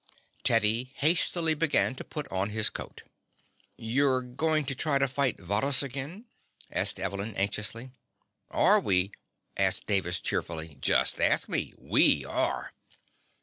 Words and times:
Teddy 0.43 0.85
hastily 0.95 1.53
began 1.53 1.93
to 1.93 2.03
put 2.03 2.27
on 2.31 2.49
his 2.49 2.71
coat. 2.71 3.03
"You're 3.77 4.23
going 4.23 4.65
to 4.65 4.73
try 4.73 4.97
to 4.97 5.07
fight 5.07 5.37
Varrhus 5.37 5.83
again?" 5.83 6.25
asked 6.71 6.99
Evelyn 6.99 7.35
anxiously. 7.35 7.91
"Are 8.49 8.79
we?" 8.79 9.11
asked 9.55 9.85
Davis 9.85 10.19
cheerfully. 10.19 10.77
"Just 10.81 11.21
ask 11.21 11.47
me! 11.47 11.75
We 11.77 12.25
are." 12.25 12.73